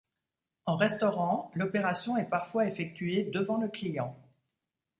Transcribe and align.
En 0.65 0.77
restaurant, 0.77 1.51
l'opération 1.53 2.17
est 2.17 2.25
parfois 2.25 2.65
effectuée 2.65 3.25
devant 3.31 3.57
le 3.59 3.67
client. 3.69 4.17